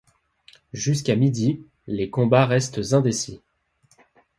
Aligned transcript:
Jusqu'à 0.73 1.15
midi, 1.15 1.63
les 1.85 2.09
combats 2.09 2.47
restent 2.47 2.93
indécis. 2.93 3.39